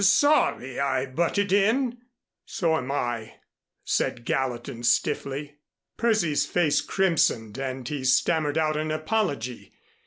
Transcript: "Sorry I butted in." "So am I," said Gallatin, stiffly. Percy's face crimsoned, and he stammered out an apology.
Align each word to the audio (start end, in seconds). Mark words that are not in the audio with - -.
"Sorry 0.03 0.79
I 0.79 1.05
butted 1.05 1.51
in." 1.53 1.99
"So 2.43 2.75
am 2.75 2.91
I," 2.91 3.35
said 3.83 4.25
Gallatin, 4.25 4.81
stiffly. 4.81 5.57
Percy's 5.95 6.43
face 6.47 6.81
crimsoned, 6.81 7.59
and 7.59 7.87
he 7.87 8.03
stammered 8.03 8.57
out 8.57 8.77
an 8.77 8.89
apology. 8.89 9.73